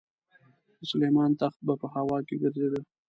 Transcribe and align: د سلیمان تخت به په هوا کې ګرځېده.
د 0.77 0.79
سلیمان 0.91 1.31
تخت 1.41 1.59
به 1.65 1.73
په 1.81 1.87
هوا 1.95 2.17
کې 2.27 2.35
ګرځېده. 2.41 2.81